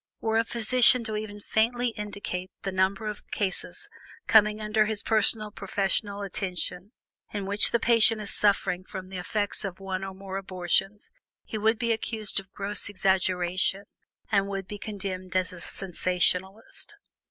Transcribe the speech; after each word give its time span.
Were 0.19 0.39
a 0.39 0.43
physician 0.43 1.03
to 1.03 1.15
even 1.15 1.39
faintly 1.39 1.89
indicate 1.89 2.49
the 2.63 2.71
number 2.71 3.05
of 3.05 3.29
cases 3.29 3.87
coming 4.25 4.59
under 4.59 4.87
his 4.87 5.03
personal 5.03 5.51
professional 5.51 6.23
attention, 6.23 6.91
in 7.31 7.45
which 7.45 7.69
the 7.69 7.79
patient 7.79 8.19
is 8.19 8.31
suffering 8.33 8.83
from 8.83 9.09
the 9.09 9.19
effects 9.19 9.63
of 9.63 9.79
one 9.79 10.03
or 10.03 10.15
more 10.15 10.37
abortions, 10.37 11.11
he 11.45 11.59
would 11.59 11.77
be 11.77 11.91
accused 11.91 12.39
of 12.39 12.51
gross 12.51 12.89
exaggeration, 12.89 13.83
and 14.31 14.47
would 14.47 14.67
be 14.67 14.79
condemned 14.79 15.35
as 15.35 15.53
a 15.53 15.61
sensationalist. 15.61 16.95